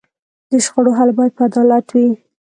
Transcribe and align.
د 0.49 0.51
شخړو 0.65 0.91
حل 0.97 1.09
باید 1.17 1.33
په 1.37 1.43
عدالت 1.49 1.85
وي. 1.95 2.09